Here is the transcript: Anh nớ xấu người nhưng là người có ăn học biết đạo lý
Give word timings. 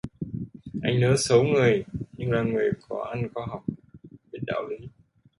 Anh 0.83 0.99
nớ 0.99 1.15
xấu 1.17 1.43
người 1.43 1.83
nhưng 2.17 2.31
là 2.31 2.41
người 2.43 2.71
có 2.89 3.11
ăn 3.15 3.27
học 3.35 3.63
biết 4.31 4.39
đạo 4.47 4.63
lý 4.69 4.87